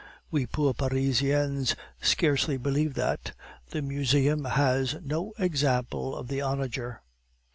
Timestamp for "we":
0.31-0.47